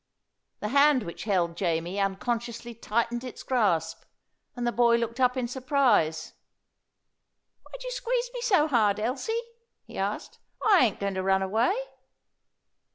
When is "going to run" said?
10.99-11.43